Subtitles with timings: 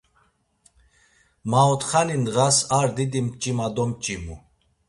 [1.49, 4.35] Maotxani ndğas ar didi mç̌ima domç̌imu.